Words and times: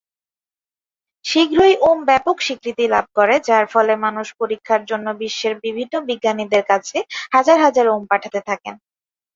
শীঘ্রই 1.25 1.73
ওম 1.81 1.99
ব্যাপক 2.09 2.37
স্বীকৃতি 2.45 2.85
লাভ 2.93 3.05
করে, 3.17 3.35
যার 3.47 3.65
ফলে 3.73 3.93
মানুষ 4.05 4.27
পরীক্ষার 4.39 4.81
জন্য 4.89 5.07
বিশ্বের 5.21 5.53
বিভিন্ন 5.65 5.93
বিজ্ঞানীদের 6.09 6.63
কাছে 6.71 6.97
হাজার 7.35 7.57
হাজার 7.65 7.85
ওম 7.89 8.03
পাঠাতে 8.11 8.39
থাকেন। 8.49 8.75